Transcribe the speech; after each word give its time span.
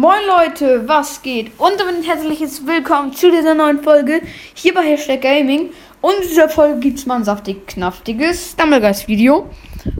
Moin 0.00 0.22
Leute, 0.26 0.88
was 0.88 1.20
geht? 1.20 1.60
Und 1.60 1.78
damit 1.78 1.96
ein 1.96 2.02
herzliches 2.02 2.66
Willkommen 2.66 3.12
zu 3.12 3.30
dieser 3.30 3.52
neuen 3.52 3.82
Folge 3.82 4.22
hier 4.54 4.72
bei 4.72 4.80
Hashtag 4.80 5.20
Gaming. 5.20 5.74
Und 6.00 6.14
in 6.14 6.22
dieser 6.22 6.48
Folge 6.48 6.80
gibt 6.80 6.98
es 6.98 7.04
mal 7.04 7.16
ein 7.16 7.24
saftig 7.24 7.66
knaftiges 7.66 8.52
Stumblegeist 8.52 9.08
Video. 9.08 9.50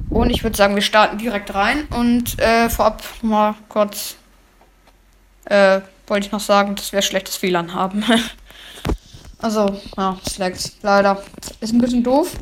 Und 0.08 0.30
ich 0.30 0.42
würde 0.42 0.56
sagen, 0.56 0.74
wir 0.74 0.80
starten 0.80 1.18
direkt 1.18 1.54
rein. 1.54 1.86
Und 1.94 2.38
äh, 2.38 2.70
vorab 2.70 3.02
mal 3.20 3.54
kurz 3.68 4.16
äh, 5.44 5.82
wollte 6.06 6.28
ich 6.28 6.32
noch 6.32 6.40
sagen, 6.40 6.76
dass 6.76 6.94
wir 6.94 7.02
schlechtes 7.02 7.42
WLAN 7.42 7.74
haben. 7.74 8.02
also, 9.42 9.76
ja, 9.98 10.16
Slacks, 10.26 10.78
leider. 10.80 11.22
Ist 11.60 11.74
ein 11.74 11.78
bisschen 11.78 12.02
doof. 12.02 12.38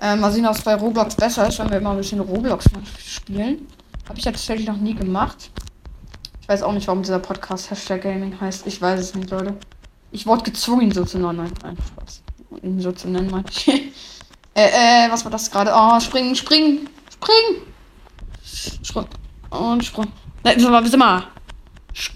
Äh, 0.00 0.16
mal 0.16 0.32
sehen, 0.32 0.48
ob 0.48 0.56
es 0.56 0.62
bei 0.62 0.74
Roblox 0.74 1.14
besser 1.14 1.46
ist, 1.46 1.60
wenn 1.60 1.70
wir 1.70 1.76
immer 1.76 1.92
ein 1.92 1.98
bisschen 1.98 2.18
Roblox 2.18 2.64
spielen. 3.06 3.68
Habe 4.08 4.18
ich 4.18 4.24
ja 4.24 4.32
tatsächlich 4.32 4.66
noch 4.66 4.78
nie 4.78 4.94
gemacht. 4.94 5.52
Ich 6.48 6.54
weiß 6.54 6.62
auch 6.62 6.72
nicht, 6.72 6.86
warum 6.86 7.02
dieser 7.02 7.18
Podcast 7.18 7.70
Hashtag 7.70 8.00
Gaming 8.00 8.40
heißt. 8.40 8.66
Ich 8.66 8.80
weiß 8.80 8.98
es 8.98 9.14
nicht, 9.14 9.28
Leute. 9.28 9.54
Ich 10.12 10.26
wurde 10.26 10.44
gezwungen, 10.44 10.80
ihn 10.80 10.92
so 10.92 11.04
zu 11.04 11.18
nennen. 11.18 11.36
Nein, 11.36 11.52
nein, 11.62 11.76
Spaß. 11.76 12.22
Ihn 12.62 12.80
so 12.80 12.90
zu 12.90 13.06
nennen, 13.06 13.30
meine 13.30 13.44
ich. 13.50 13.68
äh, 14.54 15.04
äh, 15.04 15.10
was 15.10 15.22
war 15.26 15.30
das 15.30 15.50
gerade? 15.50 15.72
Oh, 15.74 16.00
springen, 16.00 16.34
springen, 16.34 16.88
springen. 17.12 17.66
Sprung. 18.82 19.06
Und 19.50 19.84
sprung. 19.84 20.06
Nein, 20.42 20.58
so, 20.58 20.70
warte 20.70 20.96
mal. 20.96 21.24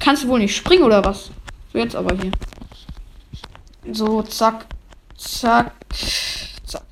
Kannst 0.01 0.25
du 0.25 0.29
wohl 0.29 0.39
nicht 0.39 0.57
springen 0.57 0.85
oder 0.85 1.05
was? 1.05 1.31
So, 1.71 1.79
jetzt 1.79 1.95
aber 1.95 2.17
hier. 2.17 2.33
So, 3.93 4.23
zack, 4.23 4.65
zack, 5.15 5.75
zack. 6.65 6.87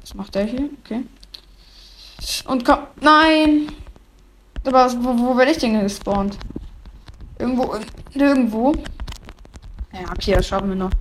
Was 0.00 0.14
macht 0.14 0.34
der 0.34 0.46
hier? 0.46 0.68
Okay. 0.84 1.04
Und 2.46 2.64
komm. 2.64 2.78
Nein! 3.00 3.68
Aber 4.64 4.92
wo, 5.04 5.16
wo 5.16 5.36
werde 5.36 5.52
ich 5.52 5.58
denn 5.58 5.80
gespawnt? 5.80 6.36
Irgendwo, 7.42 7.74
nirgendwo. 8.14 8.72
Ja, 9.92 10.12
okay, 10.12 10.34
das 10.34 10.46
schaffen 10.46 10.68
wir 10.68 10.76
noch. 10.76 10.92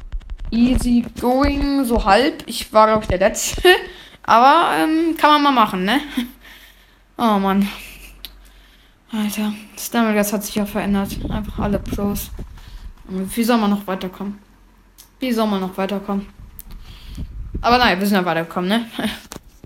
Easy 0.49 1.05
going, 1.19 1.85
so 1.85 2.03
halb. 2.03 2.41
Ich 2.47 2.73
war, 2.73 2.87
glaube 2.87 3.03
ich, 3.03 3.09
der 3.09 3.19
Letzte. 3.19 3.61
Aber 4.23 4.75
ähm, 4.75 5.15
kann 5.17 5.29
man 5.29 5.43
mal 5.43 5.51
machen, 5.51 5.85
ne? 5.85 6.01
Oh 7.17 7.37
Mann. 7.37 7.69
Alter, 9.11 9.53
Stammelgas 9.77 10.33
hat 10.33 10.43
sich 10.43 10.55
ja 10.55 10.65
verändert. 10.65 11.15
Einfach 11.29 11.59
alle 11.59 11.77
Pros. 11.77 12.31
Wie 13.07 13.43
soll 13.43 13.59
man 13.59 13.69
noch 13.69 13.85
weiterkommen? 13.85 14.39
Wie 15.19 15.31
soll 15.31 15.45
man 15.45 15.61
noch 15.61 15.77
weiterkommen? 15.77 16.25
Aber 17.61 17.77
nein, 17.77 17.99
wir 17.99 18.07
sind 18.07 18.17
ja 18.17 18.25
weitergekommen, 18.25 18.69
ne? 18.69 18.85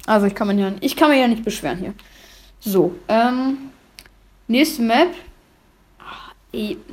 Also 0.08 0.28
ich 0.28 0.36
kann, 0.36 0.48
mir 0.48 0.56
ja, 0.56 0.72
ich 0.82 0.95
kann 0.95 1.10
mir 1.10 1.20
ja 1.20 1.28
nicht 1.28 1.45
beschweren 1.45 1.78
hier. 1.80 1.94
So, 2.60 2.94
ähm, 3.08 3.72
nächste 4.48 4.82
Map. 4.82 5.16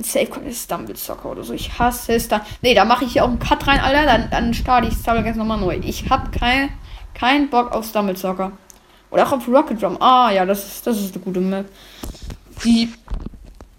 Safe 0.01 0.39
ist 0.47 0.63
Stumble 0.63 0.95
Soccer 0.95 1.31
oder 1.31 1.43
so. 1.43 1.53
Ich 1.53 1.77
hasse 1.79 2.13
es 2.13 2.27
da. 2.27 2.41
Ne, 2.61 2.73
da 2.75 2.85
mache 2.85 3.05
ich 3.05 3.13
hier 3.13 3.23
auch 3.23 3.29
einen 3.29 3.39
Cut 3.39 3.65
rein, 3.67 3.79
Alter. 3.79 4.05
Dann, 4.05 4.29
dann 4.29 4.53
starte 4.53 4.87
ich 4.87 4.93
Stumble 4.93 5.25
jetzt 5.25 5.37
nochmal 5.37 5.59
neu. 5.59 5.79
Ich 5.83 6.09
habe 6.09 6.31
keinen 6.31 6.69
kein 7.13 7.49
Bock 7.49 7.71
auf 7.71 7.85
Stumble 7.85 8.17
Soccer. 8.17 8.51
Oder 9.11 9.27
auch 9.27 9.33
auf 9.33 9.47
Rocket 9.47 9.81
Drum. 9.81 10.01
Ah, 10.01 10.31
ja, 10.31 10.45
das 10.45 10.65
ist, 10.65 10.87
das 10.87 10.99
ist 10.99 11.15
eine 11.15 11.23
gute 11.23 11.39
Map. 11.39 11.67
Die 12.63 12.91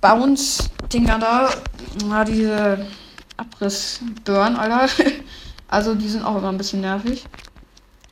Bounce-Dinger 0.01 1.19
da. 1.19 1.51
Na, 2.07 2.25
diese 2.25 2.87
Abriss-Burn, 3.37 4.57
Alter. 4.57 4.89
Also, 5.67 5.97
die 5.97 6.09
sind 6.09 6.23
auch 6.23 6.37
immer 6.37 6.51
ein 6.51 6.59
bisschen 6.59 6.83
nervig. 6.83 7.25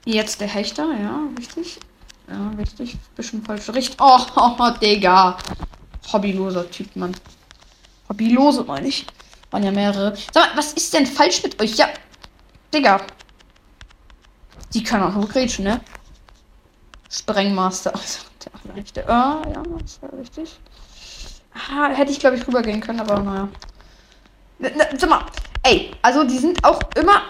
Jetzt 0.05 0.41
der 0.41 0.49
Hechter, 0.49 0.89
ja, 1.01 1.21
richtig. 1.39 1.79
Ja, 2.29 2.51
richtig. 2.59 2.97
Bisschen 3.15 3.45
falsch. 3.45 3.69
Richtig. 3.69 3.97
Oh, 4.01 4.19
oh, 4.35 4.51
oh, 4.59 4.71
Digga. 4.81 5.37
Hobbyloser 6.13 6.69
Typ, 6.69 6.97
Mann. 6.97 7.15
Hobbylose, 8.09 8.65
meine 8.65 8.89
ich. 8.89 9.07
Waren 9.51 9.63
ja 9.65 9.71
mehrere. 9.71 10.17
Sag 10.33 10.51
mal, 10.51 10.59
was 10.59 10.73
ist 10.73 10.93
denn 10.95 11.07
falsch 11.07 11.43
mit 11.43 11.61
euch? 11.61 11.77
Ja. 11.77 11.89
Digga. 12.73 13.01
Die 14.73 14.83
können 14.83 15.03
auch 15.03 15.15
nur 15.15 15.29
grätschen, 15.29 15.65
ne? 15.65 15.81
Sprengmaster. 17.11 17.93
Also, 18.03 18.21
der 18.67 18.75
rechte. 18.75 19.09
Ah, 19.09 19.41
ja, 19.55 19.63
das 19.81 20.03
war 20.03 20.13
richtig. 20.19 20.59
Ah, 21.55 21.89
hätte 21.91 22.11
ich, 22.11 22.19
glaube 22.19 22.37
ich, 22.37 22.47
rübergehen 22.47 22.81
können, 22.81 23.01
aber 23.01 23.21
naja. 23.21 23.49
Sag 24.97 25.11
mal, 25.11 25.27
ey, 25.63 25.93
also 26.03 26.25
die 26.25 26.39
sind 26.39 26.65
auch 26.65 26.81
immer 26.97 27.23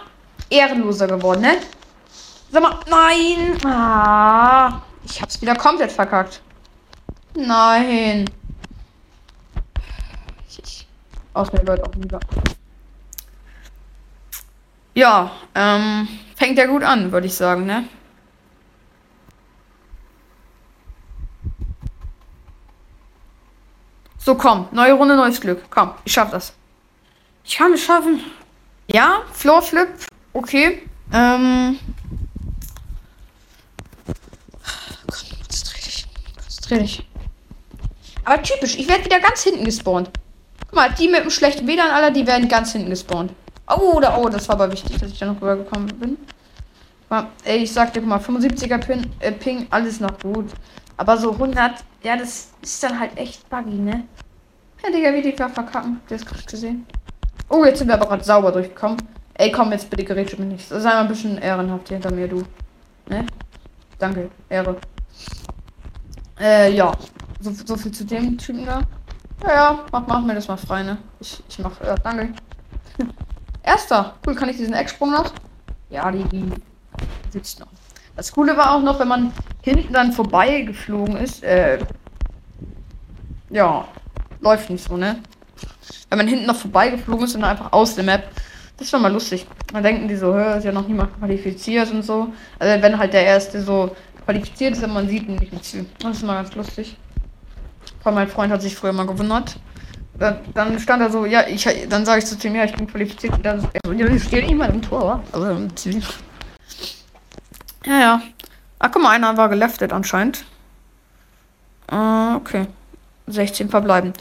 ehrenloser 0.48 1.06
geworden, 1.06 1.42
ne? 1.42 1.58
Sag 2.50 2.62
mal, 2.62 2.78
nein! 2.88 3.58
Ah, 3.66 4.82
ich 5.04 5.20
hab's 5.20 5.40
wieder 5.40 5.56
komplett 5.56 5.90
verkackt. 5.90 6.40
Nein. 7.34 8.26
Aus 11.34 11.52
mir 11.52 11.62
Leute 11.62 11.84
auch 11.84 11.94
lieber. 11.94 12.20
Ja, 14.94 15.30
ähm, 15.54 16.06
fängt 16.36 16.58
ja 16.58 16.66
gut 16.66 16.82
an, 16.82 17.10
würde 17.12 17.26
ich 17.26 17.34
sagen, 17.34 17.64
ne? 17.64 17.88
So, 24.18 24.36
komm, 24.36 24.68
neue 24.70 24.92
Runde, 24.92 25.16
neues 25.16 25.40
Glück. 25.40 25.64
Komm, 25.70 25.94
ich 26.04 26.12
schaff 26.12 26.30
das. 26.30 26.52
Ich 27.44 27.56
kann 27.56 27.72
es 27.72 27.82
schaffen. 27.82 28.20
Ja, 28.86 29.22
Floor 29.32 29.62
Flip, 29.62 29.88
okay. 30.32 30.82
Ähm. 31.12 31.78
Konzentrier 35.06 35.82
dich. 35.82 36.06
Konzentrier 36.36 36.78
dich. 36.78 37.08
Aber 38.24 38.42
typisch, 38.42 38.76
ich 38.76 38.86
werde 38.86 39.04
wieder 39.04 39.18
ganz 39.18 39.42
hinten 39.42 39.64
gespawnt. 39.64 40.10
Guck 40.66 40.74
mal, 40.74 40.90
die 40.98 41.08
mit 41.08 41.24
dem 41.24 41.30
schlechten 41.30 41.66
WLAN, 41.66 41.90
aller, 41.90 42.10
die 42.10 42.26
werden 42.26 42.48
ganz 42.48 42.72
hinten 42.72 42.90
gespawnt. 42.90 43.32
Oh, 43.68 43.96
oder 43.96 44.18
oh, 44.18 44.28
das 44.28 44.48
war 44.48 44.56
aber 44.56 44.72
wichtig, 44.72 44.98
dass 44.98 45.10
ich 45.10 45.18
da 45.18 45.26
noch 45.26 45.36
rübergekommen 45.36 45.88
bin. 45.98 46.18
Ey, 47.44 47.58
ich 47.58 47.72
sagte, 47.72 48.00
guck 48.00 48.08
mal, 48.08 48.18
75er 48.18 48.78
Pin, 48.78 49.10
äh, 49.20 49.32
Ping, 49.32 49.66
alles 49.70 50.00
noch 50.00 50.18
gut. 50.18 50.50
Aber 50.96 51.18
so 51.18 51.32
100, 51.32 51.84
ja, 52.02 52.16
das 52.16 52.50
ist 52.62 52.82
dann 52.82 52.98
halt 52.98 53.16
echt 53.16 53.48
buggy, 53.50 53.74
ne? 53.74 54.04
Ja, 54.82 54.90
Digga, 54.90 55.12
wie 55.12 55.22
die 55.22 55.34
da 55.34 55.48
verkacken. 55.48 55.96
Habt 55.96 56.10
ihr 56.10 56.16
das 56.16 56.26
gerade 56.26 56.42
gesehen? 56.44 56.86
Oh, 57.48 57.64
jetzt 57.64 57.78
sind 57.78 57.88
wir 57.88 57.94
aber 57.94 58.06
gerade 58.06 58.24
sauber 58.24 58.50
durchgekommen. 58.50 58.96
Ey, 59.34 59.52
komm, 59.52 59.72
jetzt 59.72 59.90
bitte 59.90 60.04
gerät 60.04 60.38
mir 60.38 60.46
nicht. 60.46 60.68
Sei 60.68 60.78
mal 60.78 61.00
ein 61.00 61.08
bisschen 61.08 61.38
ehrenhaft 61.38 61.88
hier 61.88 61.98
hinter 61.98 62.12
mir, 62.12 62.28
du. 62.28 62.42
Ne? 63.08 63.26
Danke, 63.98 64.30
Ehre. 64.48 64.76
Äh, 66.40 66.72
ja. 66.74 66.92
So, 67.40 67.50
so 67.50 67.76
viel 67.76 67.92
zu 67.92 68.04
dem 68.04 68.38
Typen 68.38 68.64
da. 68.64 68.82
Ja, 69.42 69.52
ja, 69.52 69.84
mach, 69.90 70.06
mach 70.06 70.22
mir 70.22 70.34
das 70.34 70.48
mal 70.48 70.56
frei, 70.56 70.82
ne? 70.82 70.98
Ich, 71.20 71.42
ich 71.48 71.58
mach, 71.58 71.80
ja, 71.84 71.96
danke. 71.96 72.32
Erster. 73.62 74.14
Cool, 74.26 74.34
kann 74.34 74.48
ich 74.48 74.56
diesen 74.56 74.74
Ecksprung 74.74 75.10
noch? 75.10 75.32
Ja, 75.90 76.10
die, 76.10 76.24
die 76.24 76.50
sitzt 77.30 77.60
noch. 77.60 77.68
Das 78.14 78.30
Coole 78.32 78.56
war 78.56 78.74
auch 78.74 78.82
noch, 78.82 79.00
wenn 79.00 79.08
man 79.08 79.32
hinten 79.62 79.92
dann 79.92 80.12
vorbei 80.12 80.62
geflogen 80.62 81.16
ist, 81.16 81.42
äh, 81.42 81.78
ja, 83.50 83.86
läuft 84.40 84.70
nicht 84.70 84.84
so, 84.84 84.96
ne? 84.96 85.18
Wenn 86.08 86.18
man 86.18 86.28
hinten 86.28 86.46
noch 86.46 86.56
vorbei 86.56 86.90
geflogen 86.90 87.24
ist 87.24 87.34
und 87.34 87.44
einfach 87.44 87.72
aus 87.72 87.94
der 87.94 88.04
Map, 88.04 88.28
das 88.76 88.92
war 88.92 89.00
mal 89.00 89.12
lustig. 89.12 89.46
Dann 89.72 89.82
denken 89.82 90.08
die 90.08 90.16
so, 90.16 90.34
hör, 90.34 90.56
ist 90.56 90.64
ja 90.64 90.72
noch 90.72 90.86
niemand 90.86 91.18
qualifiziert 91.18 91.90
und 91.90 92.02
so. 92.02 92.32
Also 92.58 92.82
wenn 92.82 92.98
halt 92.98 93.12
der 93.12 93.24
Erste 93.24 93.62
so 93.62 93.94
qualifiziert 94.24 94.76
ist 94.76 94.84
und 94.84 94.92
man 94.92 95.08
sieht 95.08 95.28
ihn 95.28 95.36
nicht 95.36 95.52
mit 95.52 95.64
Ziel. 95.64 95.86
Das 96.00 96.18
ist 96.18 96.22
mal 96.22 96.42
ganz 96.42 96.54
lustig. 96.54 96.96
Weil 98.02 98.12
mein 98.12 98.28
Freund 98.28 98.52
hat 98.52 98.62
sich 98.62 98.74
früher 98.74 98.92
mal 98.92 99.06
gewundert. 99.06 99.56
Dann, 100.18 100.38
dann 100.54 100.78
stand 100.78 101.02
er 101.02 101.10
so, 101.10 101.24
ja, 101.24 101.46
ich, 101.46 101.66
dann 101.88 102.04
sage 102.04 102.20
ich 102.20 102.26
zu 102.26 102.36
ihm, 102.46 102.54
ja, 102.54 102.64
ich 102.64 102.74
bin 102.74 102.86
qualifiziert. 102.86 103.34
Und 103.34 103.44
dann 103.44 103.60
so, 103.60 103.92
ja, 103.92 104.06
ich 104.06 104.24
stehe 104.24 104.54
mal 104.54 104.70
im 104.70 104.82
Tor, 104.82 105.22
also 105.32 105.50
im 105.50 105.74
Ziel. 105.76 106.02
Ja, 107.84 107.98
ja. 107.98 108.22
Ach, 108.78 108.90
guck 108.92 109.02
mal, 109.02 109.10
einer 109.10 109.36
war 109.36 109.48
geleftet 109.48 109.92
anscheinend. 109.92 110.44
Uh, 111.90 112.36
okay. 112.36 112.66
16 113.26 113.68
verbleibend. 113.68 114.18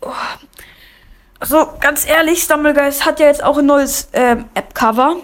Oh. 0.00 0.10
Also, 1.40 1.74
ganz 1.80 2.06
ehrlich, 2.06 2.42
Stumblegeist 2.42 3.04
hat 3.04 3.20
ja 3.20 3.26
jetzt 3.26 3.44
auch 3.44 3.58
ein 3.58 3.66
neues 3.66 4.08
ähm, 4.12 4.46
App-Cover. 4.54 5.16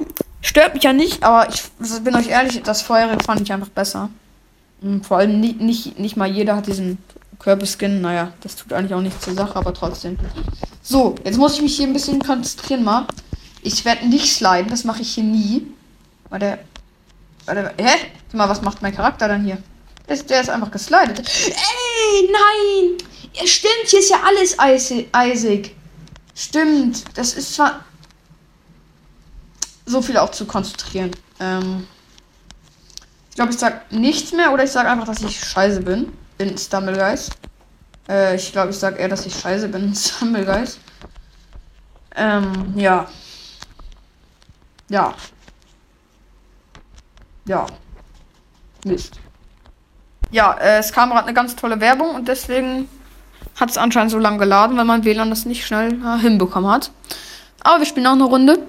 Stört 0.43 0.75
mich 0.75 0.83
ja 0.83 0.93
nicht, 0.93 1.23
aber 1.23 1.49
ich 1.49 1.63
bin 2.03 2.15
euch 2.15 2.29
ehrlich, 2.29 2.63
das 2.63 2.83
vorherige 2.83 3.23
fand 3.25 3.41
ich 3.43 3.53
einfach 3.53 3.69
besser. 3.69 4.11
Und 4.83 5.07
vor 5.07 5.19
allem 5.19 5.41
nicht, 5.41 5.61
nicht, 5.61 5.99
nicht 5.99 6.17
mal 6.17 6.29
jeder 6.29 6.57
hat 6.57 6.67
diesen 6.67 6.99
Körperskin. 7.39 8.01
Naja, 8.01 8.33
das 8.41 8.57
tut 8.57 8.73
eigentlich 8.73 8.95
auch 8.95 9.01
nichts 9.01 9.25
zur 9.25 9.35
Sache, 9.35 9.57
aber 9.57 9.73
trotzdem. 9.73 10.19
So, 10.83 11.15
jetzt 11.25 11.39
muss 11.39 11.55
ich 11.55 11.63
mich 11.63 11.77
hier 11.77 11.87
ein 11.87 11.93
bisschen 11.93 12.21
konzentrieren 12.21 12.85
mal. 12.85 13.07
Ich 13.63 13.85
werde 13.85 14.07
nicht 14.09 14.35
sliden, 14.35 14.69
das 14.71 14.85
mache 14.85 15.03
ich 15.03 15.15
hier 15.15 15.25
nie. 15.25 15.67
Warte. 16.29 16.59
Warte, 17.47 17.75
hä? 17.79 17.91
Sag 18.29 18.35
mal, 18.35 18.49
was 18.49 18.63
macht 18.63 18.83
mein 18.83 18.95
Charakter 18.95 19.29
dann 19.29 19.45
hier? 19.45 19.59
Der 20.09 20.17
ist, 20.17 20.29
der 20.29 20.41
ist 20.41 20.51
einfach 20.51 20.71
geslidet. 20.71 21.21
Ey, 21.21 22.31
nein! 22.31 22.99
Stimmt, 23.47 23.87
hier 23.87 24.01
ist 24.01 24.11
ja 24.11 24.21
alles 24.25 24.59
eisig. 24.59 25.75
Stimmt, 26.35 27.05
das 27.17 27.35
ist 27.35 27.55
zwar 27.55 27.85
so 29.87 30.03
viel 30.03 30.17
auch 30.17 30.31
zu 30.31 30.47
konzentrieren. 30.47 31.11
Ähm 31.39 31.87
ich 33.29 33.37
glaube, 33.37 33.53
ich 33.53 33.59
sag 33.59 33.93
nichts 33.93 34.33
mehr 34.33 34.53
oder 34.53 34.65
ich 34.65 34.71
sage 34.71 34.91
einfach, 34.91 35.07
dass 35.07 35.23
ich 35.23 35.39
scheiße 35.39 35.83
bin. 35.83 36.13
In 36.41 36.57
Stumblegeist. 36.57 37.37
Äh, 38.09 38.37
ich 38.37 38.51
glaube, 38.51 38.71
ich 38.71 38.79
sag 38.79 38.99
eher, 38.99 39.09
dass 39.09 39.27
ich 39.27 39.39
scheiße 39.39 39.69
bin. 39.69 39.95
Stumblegeist. 39.95 40.81
Ähm, 42.17 42.73
ja. 42.77 43.07
Ja. 44.89 45.15
Ja. 47.45 47.67
Mist. 48.87 49.21
Ja, 50.31 50.55
äh, 50.55 50.79
es 50.79 50.93
kam 50.93 51.11
gerade 51.11 51.25
eine 51.25 51.35
ganz 51.35 51.57
tolle 51.57 51.79
Werbung 51.79 52.15
und 52.15 52.27
deswegen 52.27 52.89
hat 53.57 53.69
es 53.69 53.77
anscheinend 53.77 54.11
so 54.11 54.19
lange 54.19 54.39
geladen, 54.39 54.79
weil 54.79 54.87
mein 54.87 55.05
WLAN 55.05 55.29
das 55.29 55.45
nicht 55.45 55.67
schnell 55.67 55.93
äh, 55.93 56.19
hinbekommen 56.21 56.71
hat. 56.71 56.91
Aber 57.63 57.81
wir 57.81 57.87
spielen 57.87 58.07
auch 58.07 58.13
eine 58.13 58.25
Runde. 58.25 58.61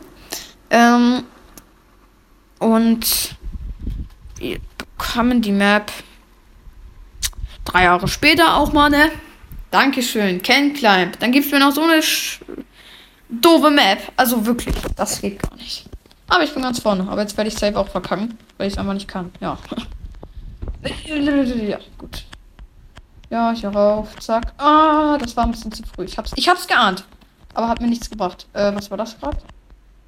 Ähm, 0.70 1.24
und 2.60 3.38
wir 4.36 4.60
bekommen 4.78 5.42
die 5.42 5.54
Map 5.54 5.90
drei 7.72 7.84
Jahre 7.84 8.08
später 8.08 8.58
auch 8.58 8.74
mal, 8.74 8.90
ne? 8.90 9.12
Dankeschön, 9.72 10.42
Ken 10.42 10.74
Climb. 10.74 11.18
Dann 11.20 11.32
gibt 11.32 11.46
es 11.46 11.52
mir 11.52 11.60
noch 11.60 11.72
so 11.72 11.82
eine 11.82 12.02
doofe 13.30 13.70
Map. 13.70 14.12
Also 14.18 14.46
wirklich, 14.46 14.76
das 14.96 15.22
geht 15.22 15.42
gar 15.42 15.56
nicht. 15.56 15.86
Aber 16.28 16.44
ich 16.44 16.54
bin 16.54 16.64
ganz 16.64 16.80
vorne. 16.80 17.08
Aber 17.10 17.22
jetzt 17.22 17.38
werde 17.38 17.50
ich 17.50 17.56
safe 17.56 17.78
auch 17.78 17.88
verkacken, 17.88 18.38
weil 18.58 18.68
ich 18.68 18.74
es 18.74 18.80
einfach 18.80 18.94
nicht 18.94 19.08
kann. 19.08 19.32
Ja. 19.40 19.58
ja, 21.06 21.80
gut. 21.98 22.26
Ja, 23.30 23.54
hier 23.54 23.70
rauf, 23.70 24.14
zack. 24.20 24.54
Ah, 24.58 25.18
das 25.18 25.36
war 25.38 25.46
ein 25.46 25.52
bisschen 25.52 25.72
zu 25.72 25.84
früh. 25.84 26.04
Ich 26.04 26.18
hab's, 26.18 26.32
ich 26.36 26.50
hab's 26.50 26.68
geahnt. 26.68 27.06
Aber 27.54 27.70
hat 27.70 27.82
mir 27.82 27.88
nichts 27.88 28.10
gebracht. 28.10 28.46
Äh, 28.54 28.76
was 28.76 28.90
war 28.90 28.98
das 28.98 29.18
gerade? 29.18 29.38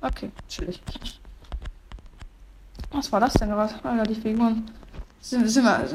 Okay, 0.01 0.30
chillig. 0.50 0.81
Was 2.92 3.12
war 3.12 3.21
das 3.21 3.33
denn 3.33 3.50
gerade? 3.50 3.74
Alter, 3.83 4.04
die 4.04 4.16
Figuren 4.16 4.69
sind, 5.24 5.48
sind 5.48 5.64
wir, 5.64 5.88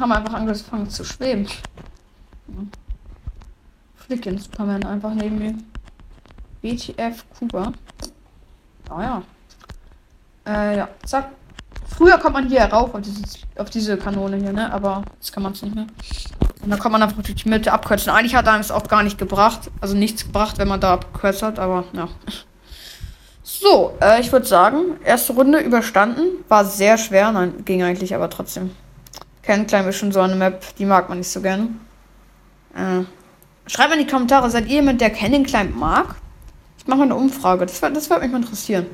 haben 0.00 0.12
einfach 0.12 0.34
angefangen 0.34 0.90
zu 0.90 1.04
schweben. 1.04 1.46
Flick 3.94 4.22
den 4.22 4.38
Superman 4.38 4.84
einfach 4.84 5.14
neben 5.14 5.38
mir. 5.38 5.54
BTF 6.60 7.24
Kuba. 7.38 7.72
Ah 8.90 9.02
ja. 9.02 9.22
Äh, 10.46 10.76
ja, 10.78 10.88
zack. 11.04 11.30
Früher 11.86 12.18
kommt 12.18 12.34
man 12.34 12.48
hier 12.48 12.62
rauf 12.64 12.94
auf, 12.94 13.00
dieses, 13.02 13.38
auf 13.56 13.70
diese 13.70 13.96
Kanone 13.96 14.36
hier, 14.36 14.52
ne? 14.52 14.72
Aber 14.72 15.04
jetzt 15.14 15.32
kann 15.32 15.42
man 15.42 15.52
es 15.52 15.62
nicht 15.62 15.74
mehr. 15.74 15.86
Und 16.62 16.70
dann 16.70 16.78
kann 16.78 16.90
man 16.90 17.02
einfach 17.02 17.22
durch 17.22 17.42
die 17.42 17.48
Mitte 17.48 17.72
abkürzen. 17.72 18.10
Eigentlich 18.12 18.34
hat 18.34 18.46
er 18.46 18.58
es 18.58 18.70
auch 18.70 18.88
gar 18.88 19.02
nicht 19.02 19.18
gebracht. 19.18 19.70
Also 19.80 19.94
nichts 19.96 20.24
gebracht, 20.24 20.58
wenn 20.58 20.68
man 20.68 20.80
da 20.80 20.94
abkürzt 20.94 21.42
hat, 21.42 21.58
aber 21.58 21.84
ja. 21.92 22.08
So, 23.42 23.96
äh, 24.00 24.20
ich 24.20 24.30
würde 24.30 24.46
sagen, 24.46 24.98
erste 25.04 25.32
Runde 25.32 25.58
überstanden. 25.60 26.44
War 26.48 26.64
sehr 26.64 26.96
schwer. 26.98 27.32
Nein, 27.32 27.64
ging 27.64 27.82
eigentlich, 27.82 28.14
aber 28.14 28.30
trotzdem. 28.30 28.70
Ken 29.42 29.66
Climb 29.66 29.88
ist 29.88 29.96
schon 29.96 30.12
so 30.12 30.20
eine 30.20 30.36
Map, 30.36 30.64
die 30.76 30.84
mag 30.84 31.08
man 31.08 31.18
nicht 31.18 31.30
so 31.30 31.40
gerne. 31.40 31.68
Äh, 32.74 33.02
schreibt 33.66 33.90
mal 33.90 33.98
in 33.98 34.06
die 34.06 34.10
Kommentare, 34.10 34.48
seid 34.50 34.66
ihr 34.66 34.76
jemand, 34.76 35.00
der 35.00 35.10
Cannon 35.10 35.44
Climb 35.44 35.76
mag? 35.76 36.14
Ich 36.78 36.86
mache 36.86 36.98
mal 36.98 37.04
eine 37.04 37.16
Umfrage. 37.16 37.66
Das, 37.66 37.80
das 37.80 38.08
würde 38.08 38.22
mich 38.22 38.32
mal 38.32 38.42
interessieren. 38.42 38.86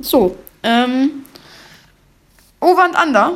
So, 0.00 0.36
ähm. 0.62 1.24
Over 2.60 2.84
and 2.84 2.96
Under. 3.06 3.32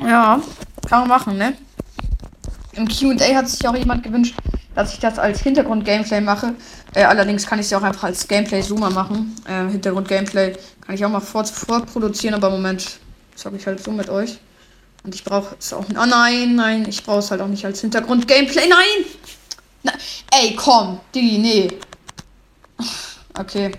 Ja, 0.00 0.40
kann 0.88 1.00
man 1.00 1.08
machen, 1.08 1.36
ne? 1.36 1.56
Im 2.72 2.86
QA 2.86 3.34
hat 3.34 3.48
sich 3.48 3.66
auch 3.66 3.74
jemand 3.74 4.02
gewünscht, 4.02 4.36
dass 4.74 4.92
ich 4.92 5.00
das 5.00 5.18
als 5.18 5.40
Hintergrund-Gameplay 5.40 6.20
mache. 6.20 6.54
Äh, 6.94 7.04
allerdings 7.04 7.46
kann 7.46 7.58
ich 7.58 7.66
es 7.66 7.70
ja 7.70 7.78
auch 7.78 7.82
einfach 7.82 8.04
als 8.04 8.26
Gameplay-Zoomer 8.26 8.90
machen. 8.90 9.34
Äh, 9.46 9.70
Hintergrund-Gameplay 9.70 10.56
kann 10.80 10.94
ich 10.94 11.04
auch 11.04 11.10
mal 11.10 11.20
vor, 11.20 11.44
vorproduzieren, 11.44 12.34
aber 12.34 12.48
im 12.48 12.54
Moment 12.54 12.98
sage 13.34 13.56
ich 13.56 13.66
halt 13.66 13.82
so 13.82 13.90
mit 13.90 14.08
euch. 14.08 14.38
Und 15.02 15.14
ich 15.14 15.24
brauche 15.24 15.56
es 15.58 15.72
auch. 15.72 15.84
Oh 15.90 16.06
nein, 16.06 16.54
nein, 16.54 16.86
ich 16.88 17.02
brauche 17.02 17.20
es 17.20 17.30
halt 17.30 17.40
auch 17.40 17.48
nicht 17.48 17.64
als 17.64 17.80
Hintergrund-Gameplay. 17.80 18.68
Nein! 18.68 19.06
Na, 19.82 19.92
ey, 20.32 20.54
komm, 20.56 21.00
Digi, 21.14 21.38
nee. 21.38 21.68
Okay, 23.38 23.72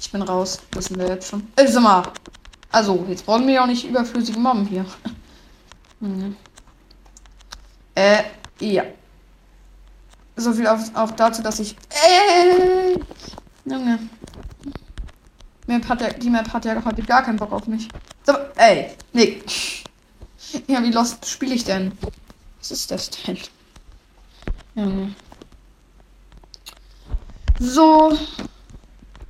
ich 0.00 0.10
bin 0.10 0.22
raus. 0.22 0.60
Wissen 0.72 0.98
wir 0.98 1.08
jetzt 1.08 1.28
schon. 1.28 1.46
Sag 1.56 1.82
mal. 1.82 2.02
Also, 2.70 3.04
jetzt 3.08 3.26
brauchen 3.26 3.46
wir 3.46 3.54
ja 3.54 3.62
auch 3.62 3.66
nicht 3.66 3.84
überflüssige 3.84 4.38
Mobben 4.38 4.66
hier. 4.66 4.86
hm. 6.00 6.36
Äh, 7.94 8.22
ja. 8.60 8.84
So 10.42 10.52
viel 10.52 10.66
auch 10.66 11.12
dazu, 11.12 11.40
dass 11.40 11.60
ich. 11.60 11.76
Äh, 11.90 12.98
Junge. 13.64 14.00
Map 15.68 15.88
hat 15.88 16.00
ja, 16.00 16.12
die 16.12 16.30
Map 16.30 16.52
hat 16.52 16.64
ja 16.64 16.84
heute 16.84 17.02
gar 17.02 17.22
keinen 17.22 17.36
Bock 17.36 17.52
auf 17.52 17.68
mich. 17.68 17.88
So, 18.26 18.32
ey, 18.56 18.90
Nick. 19.12 19.44
Ja, 20.66 20.82
wie 20.82 20.90
lost 20.90 21.24
spiele 21.30 21.54
ich 21.54 21.62
denn? 21.62 21.92
Was 22.58 22.72
ist 22.72 22.90
das 22.90 23.08
denn? 23.10 23.38
Junge. 24.74 25.14
So. 27.60 28.18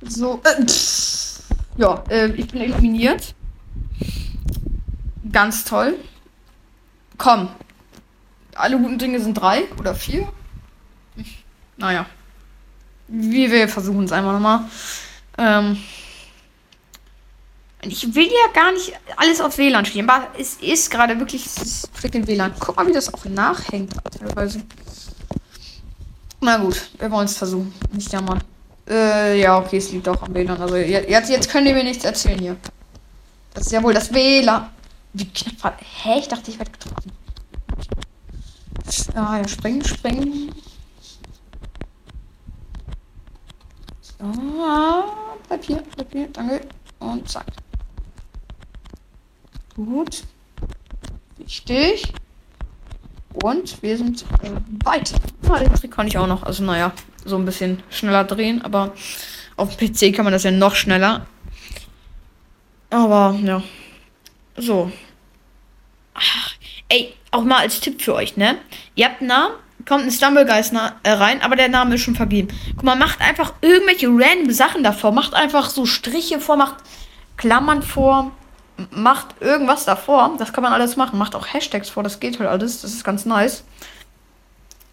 So. 0.01 0.41
Äh, 0.43 0.65
ja, 1.77 2.03
äh, 2.09 2.31
ich 2.31 2.47
bin 2.47 2.61
eliminiert. 2.61 3.35
Ganz 5.31 5.63
toll. 5.63 5.93
Komm. 7.19 7.49
Alle 8.55 8.79
guten 8.79 8.97
Dinge 8.97 9.19
sind 9.19 9.35
drei 9.35 9.65
oder 9.77 9.93
vier. 9.93 10.27
Naja. 11.77 12.05
Wie 13.07 13.51
wir 13.51 13.67
versuchen 13.67 14.05
es 14.05 14.11
einfach 14.11 14.33
nochmal. 14.33 14.61
Ähm. 15.37 15.77
Ich 17.85 18.15
will 18.15 18.27
ja 18.27 18.53
gar 18.53 18.71
nicht 18.71 18.93
alles 19.17 19.41
auf 19.41 19.57
WLAN 19.57 19.85
spielen, 19.85 20.09
aber 20.09 20.27
es 20.39 20.55
ist 20.55 20.89
gerade 20.89 21.19
wirklich 21.19 21.45
freaking 21.93 22.25
WLAN. 22.25 22.53
Guck 22.57 22.77
mal, 22.77 22.87
wie 22.87 22.93
das 22.93 23.13
auch 23.13 23.25
nachhängt 23.25 23.93
teilweise. 24.17 24.61
Na 26.39 26.57
gut, 26.57 26.89
wir 26.97 27.11
wollen 27.11 27.25
es 27.25 27.37
versuchen. 27.37 27.73
Nicht 27.91 28.11
jammern. 28.11 28.41
Äh, 28.87 29.41
ja, 29.41 29.57
okay, 29.57 29.77
es 29.77 29.91
liegt 29.91 30.07
auch 30.07 30.21
am 30.21 30.33
WLAN. 30.33 30.61
Also 30.61 30.77
jetzt, 30.77 31.29
jetzt 31.29 31.49
könnt 31.49 31.67
ihr 31.67 31.73
mir 31.73 31.83
nichts 31.83 32.05
erzählen 32.05 32.39
hier. 32.39 32.55
Das 33.53 33.65
ist 33.65 33.71
ja 33.73 33.83
wohl 33.83 33.93
das 33.93 34.13
WLAN. 34.13 34.69
Wie 35.13 35.25
knapp 35.25 35.63
war. 35.63 35.77
Hä? 36.03 36.19
Ich 36.19 36.27
dachte, 36.27 36.51
ich 36.51 36.57
werde 36.57 36.71
getroffen. 36.71 37.11
Ah, 39.15 39.37
ja, 39.37 39.47
springen, 39.47 39.83
springen. 39.83 40.51
So, 44.53 44.59
Papier, 45.49 45.83
Papier, 45.97 46.27
danke. 46.31 46.61
Und 46.99 47.27
zack. 47.27 47.47
Gut. 49.75 50.23
Wichtig. 51.37 52.13
Und 53.41 53.81
wir 53.81 53.97
sind 53.97 54.23
äh, 54.43 54.51
weiter. 54.85 55.17
Ah, 55.49 55.57
den 55.57 55.73
Trick 55.73 55.89
kann 55.89 56.05
ich 56.05 56.19
auch 56.19 56.27
noch. 56.27 56.43
Also, 56.43 56.63
naja, 56.63 56.91
so 57.25 57.35
ein 57.35 57.45
bisschen 57.45 57.81
schneller 57.89 58.25
drehen. 58.25 58.61
Aber 58.61 58.93
auf 59.57 59.75
dem 59.75 59.91
PC 59.91 60.15
kann 60.15 60.23
man 60.23 60.33
das 60.33 60.43
ja 60.43 60.51
noch 60.51 60.75
schneller. 60.75 61.25
Aber, 62.91 63.35
ja. 63.41 63.63
So. 64.55 64.91
Ach, 66.13 66.53
ey, 66.89 67.15
auch 67.31 67.43
mal 67.43 67.61
als 67.61 67.79
Tipp 67.79 68.03
für 68.03 68.13
euch, 68.13 68.37
ne? 68.37 68.59
Ihr 68.93 69.05
habt 69.05 69.21
einen 69.21 69.29
Namen, 69.29 69.55
kommt 69.87 70.05
ein 70.05 70.11
Stumblegeist 70.11 70.73
äh, 71.03 71.09
rein, 71.09 71.41
aber 71.41 71.55
der 71.55 71.69
Name 71.69 71.95
ist 71.95 72.01
schon 72.01 72.15
vergeben. 72.15 72.49
Guck 72.75 72.83
mal, 72.83 72.95
macht 72.95 73.21
einfach 73.21 73.53
irgendwelche 73.61 74.07
random 74.07 74.51
Sachen 74.51 74.83
davor. 74.83 75.11
Macht 75.11 75.33
einfach 75.33 75.69
so 75.69 75.85
Striche 75.85 76.39
vor, 76.39 76.57
macht 76.57 76.77
Klammern 77.37 77.81
vor 77.81 78.31
macht 78.91 79.35
irgendwas 79.39 79.85
davor. 79.85 80.35
Das 80.37 80.53
kann 80.53 80.63
man 80.63 80.73
alles 80.73 80.95
machen. 80.95 81.19
Macht 81.19 81.35
auch 81.35 81.53
Hashtags 81.53 81.89
vor. 81.89 82.03
Das 82.03 82.19
geht 82.19 82.39
halt 82.39 82.49
alles. 82.49 82.81
Das 82.81 82.93
ist 82.93 83.03
ganz 83.03 83.25
nice. 83.25 83.63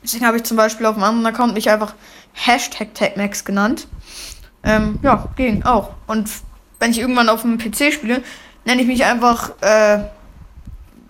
Deswegen 0.03 0.27
habe 0.27 0.39
ich 0.39 0.45
zum 0.45 0.57
Beispiel 0.57 0.87
auf 0.87 0.95
einem 0.95 1.05
anderen 1.05 1.27
Account 1.27 1.55
mich 1.55 1.71
einfach 1.71 1.95
Hashtag 2.33 2.95
TagMax 2.95 3.45
genannt. 3.45 3.87
Ähm, 4.63 4.99
ja, 5.03 5.29
ging 5.37 5.63
auch. 5.65 5.95
Und 6.07 6.31
wenn 6.79 6.91
ich 6.91 6.99
irgendwann 6.99 7.29
auf 7.29 7.43
dem 7.43 7.59
PC 7.59 7.93
spiele, 7.93 8.23
nenne 8.65 8.83
ich 8.83 8.87
mich 8.87 9.05
einfach, 9.05 9.51
äh, 9.61 10.05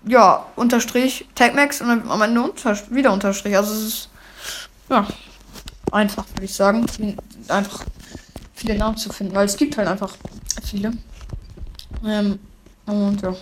ja, 0.07 0.47
Unterstrich 0.57 1.26
TagMax 1.35 1.80
und 1.80 1.88
dann 1.88 2.11
am 2.11 2.23
Ende 2.23 2.42
unter 2.42 2.76
wieder 2.90 3.12
Unterstrich. 3.12 3.57
Also 3.57 3.73
es 3.73 3.83
ist, 3.83 4.09
ja, 4.88 5.07
einfach, 5.92 6.25
würde 6.35 6.45
ich 6.45 6.54
sagen. 6.54 6.87
Einfach 7.49 7.85
viele 8.54 8.76
Namen 8.76 8.97
zu 8.97 9.11
finden, 9.11 9.35
weil 9.35 9.47
es 9.47 9.57
gibt 9.57 9.76
halt 9.76 9.88
einfach 9.88 10.14
viele. 10.62 10.92
Ähm, 12.04 12.38
und 12.87 13.23
ja. 13.23 13.35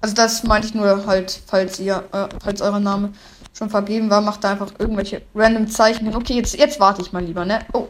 Also 0.00 0.14
das 0.14 0.42
meinte 0.42 0.68
ich 0.68 0.74
nur 0.74 1.06
halt, 1.06 1.40
falls 1.46 1.80
ihr, 1.80 2.04
äh, 2.12 2.28
falls 2.42 2.60
euer 2.60 2.80
Name 2.80 3.12
schon 3.56 3.70
vergeben 3.70 4.10
war, 4.10 4.20
macht 4.20 4.44
da 4.44 4.50
einfach 4.52 4.72
irgendwelche 4.78 5.22
random 5.34 5.68
Zeichen 5.68 6.06
hin. 6.06 6.14
Okay, 6.14 6.34
jetzt, 6.34 6.56
jetzt 6.56 6.80
warte 6.80 7.02
ich 7.02 7.12
mal 7.12 7.24
lieber, 7.24 7.44
ne? 7.44 7.60
Oh. 7.72 7.88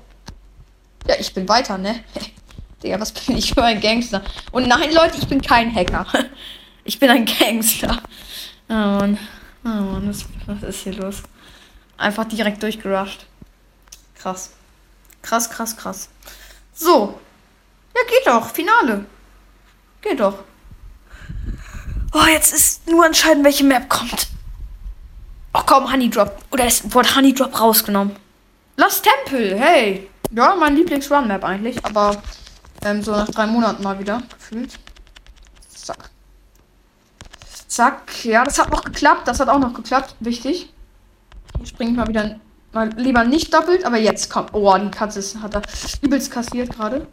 Ja, 1.09 1.17
ich 1.19 1.35
bin 1.35 1.49
weiter, 1.49 1.77
ne? 1.79 2.01
Digga, 2.83 3.01
was 3.01 3.13
bin 3.13 3.37
ich 3.37 3.53
für 3.53 3.63
ein 3.63 3.81
Gangster? 3.81 4.23
Und 4.53 4.69
nein, 4.69 4.93
Leute, 4.93 5.19
ich 5.19 5.27
bin 5.27 5.41
kein 5.41 5.75
Hacker. 5.75 6.07
ich 6.85 6.99
bin 6.99 7.11
ein 7.11 7.25
Gangster. 7.25 8.03
Oh 8.69 8.73
Mann. 8.73 9.19
Oh 9.65 9.69
Mann, 9.69 10.09
was, 10.09 10.25
was 10.47 10.63
ist 10.63 10.83
hier 10.83 10.95
los? 10.95 11.23
Einfach 11.97 12.25
direkt 12.25 12.63
durchgerusht. 12.63 13.27
Krass. 14.15 14.51
Krass, 15.23 15.51
krass, 15.51 15.77
krass. 15.77 16.09
So. 16.75 17.19
Ja, 17.95 18.01
geht 18.09 18.27
doch. 18.27 18.51
Finale. 18.51 19.07
Geht 20.03 20.21
doch. 20.21 20.39
Oh, 22.13 22.27
jetzt 22.27 22.53
ist 22.53 22.87
nur 22.89 23.07
entscheidend, 23.07 23.45
welche 23.45 23.65
Map 23.65 23.89
kommt. 23.89 24.29
Ach 25.53 25.65
komm, 25.67 25.91
Honey 25.91 26.11
Drop. 26.11 26.43
Oder 26.51 26.67
es 26.67 26.93
wurde 26.93 27.15
Honey 27.15 27.33
Drop 27.35 27.59
rausgenommen. 27.59 28.15
Lost 28.77 29.05
Temple, 29.05 29.59
hey. 29.59 30.09
Ja, 30.31 30.55
mein 30.57 30.77
Lieblings-Run-Map 30.77 31.45
eigentlich. 31.45 31.85
Aber 31.85 32.23
ähm, 32.85 33.03
so 33.03 33.13
nach 33.13 33.29
drei 33.29 33.47
Monaten 33.47 33.83
mal 33.83 33.99
wieder 33.99 34.23
gefühlt. 34.37 34.79
Zack. 37.75 38.25
Ja, 38.25 38.45
das 38.45 38.61
hat 38.61 38.71
noch 38.71 38.85
geklappt. 38.85 39.27
Das 39.27 39.41
hat 39.41 39.49
auch 39.49 39.59
noch 39.59 39.75
geklappt. 39.75 40.15
Wichtig. 40.21 40.73
Hier 41.57 41.67
springe 41.67 41.91
ich 41.91 41.97
mal 41.97 42.07
wieder 42.07 42.37
mal 42.73 42.89
lieber 42.97 43.25
nicht 43.25 43.53
doppelt, 43.53 43.85
aber 43.85 43.97
jetzt 43.97 44.31
kommt. 44.31 44.51
Oh, 44.53 44.77
die 44.79 44.93
Katze 44.93 45.21
hat 45.43 45.57
er 45.57 45.63
übelst 46.01 46.31
kassiert 46.31 46.71
gerade. 46.71 47.09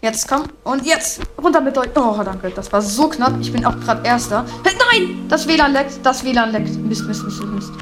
Jetzt 0.00 0.26
komm. 0.26 0.44
Und 0.64 0.86
jetzt. 0.86 1.20
Runter 1.36 1.60
mit 1.60 1.76
euch. 1.76 1.90
Oh, 1.94 2.18
danke. 2.24 2.48
Das 2.48 2.72
war 2.72 2.80
so 2.80 3.10
knapp. 3.10 3.34
Ich 3.42 3.52
bin 3.52 3.66
auch 3.66 3.78
gerade 3.80 4.06
Erster. 4.08 4.46
Nein! 4.64 5.26
Das 5.28 5.46
WLAN 5.46 5.74
leckt. 5.74 5.98
Das 6.02 6.24
WLAN 6.24 6.50
leckt. 6.50 6.74
Mist, 6.76 7.04
Mist, 7.06 7.22
Mist, 7.22 7.44
Mist. 7.44 7.72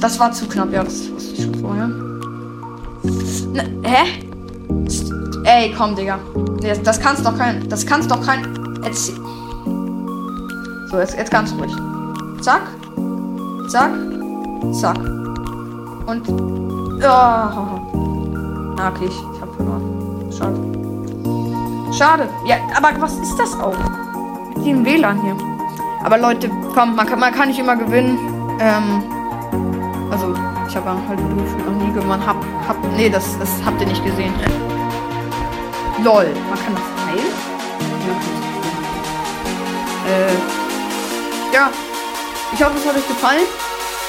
Das 0.00 0.20
war 0.20 0.30
zu 0.30 0.46
knapp. 0.46 0.72
Ja, 0.72 0.84
das 0.84 1.10
wusste 1.10 1.34
ich 1.34 1.42
schon 1.42 1.54
vorher. 1.56 1.88
Na, 3.52 3.64
hä? 3.82 4.22
Ey, 5.42 5.74
komm, 5.76 5.96
Digga. 5.96 6.20
Das, 6.62 6.80
das 6.80 7.00
kann's 7.00 7.24
doch 7.24 7.36
kein. 7.36 7.68
Das 7.68 7.84
kann's 7.84 8.06
doch 8.06 8.24
kein. 8.24 8.78
Jetzt. 8.84 9.12
So, 10.90 10.98
jetzt, 10.98 11.16
jetzt 11.16 11.30
ganz 11.30 11.52
ruhig. 11.52 11.72
Zack. 12.40 12.62
Zack. 13.68 13.90
Zack. 14.72 14.98
Und. 16.06 16.28
Oh. 17.02 17.86
Okay, 18.78 19.06
ich, 19.06 19.16
ich 19.34 19.40
hab 19.40 19.54
verloren. 19.56 20.30
Schade. 20.30 20.58
Schade. 21.92 22.28
Ja, 22.46 22.56
aber 22.76 23.00
was 23.00 23.14
ist 23.18 23.36
das 23.36 23.58
auch? 23.58 23.76
Mit 24.54 24.66
dem 24.66 24.84
WLAN 24.84 25.20
hier. 25.22 25.36
Aber 26.04 26.18
Leute, 26.18 26.48
komm, 26.72 26.94
man 26.94 27.06
kann, 27.06 27.18
man 27.18 27.34
kann 27.34 27.48
nicht 27.48 27.58
immer 27.58 27.74
gewinnen. 27.74 28.16
Ähm. 28.60 29.02
Also, 30.10 30.34
ich 30.68 30.76
habe 30.76 30.90
halt 31.08 31.18
noch 31.18 31.84
nie 31.84 31.92
gewonnen. 31.92 32.24
Hab, 32.24 32.36
hab, 32.68 32.76
nee, 32.96 33.10
das, 33.10 33.36
das 33.40 33.50
habt 33.64 33.80
ihr 33.80 33.88
nicht 33.88 34.04
gesehen. 34.04 34.32
Lol. 36.04 36.28
Man 36.48 36.58
kann 36.58 36.74
das 36.74 36.84
teilen? 37.04 37.32
Ja. 40.06 40.12
Äh. 40.12 40.65
Ja. 41.56 41.70
Ich 42.52 42.62
hoffe, 42.62 42.76
es 42.76 42.86
hat 42.86 42.96
euch 42.96 43.08
gefallen. 43.08 43.46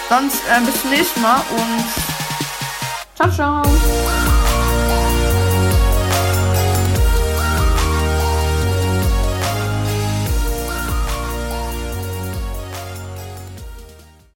Sonst 0.09 0.41
äh, 0.49 0.59
bis 0.65 0.81
zum 0.81 0.89
nächsten 0.89 1.21
Mal 1.21 1.41
und 1.49 1.85
ciao, 3.15 3.31
ciao. 3.31 4.26